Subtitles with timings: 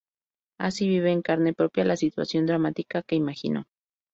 [0.59, 3.67] Así, vive en carne propia la situación dramática que imaginó.